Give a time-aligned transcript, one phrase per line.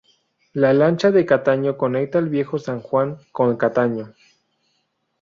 [0.53, 4.15] La lancha de Cataño conecta el Viejo San Juan con Cataño.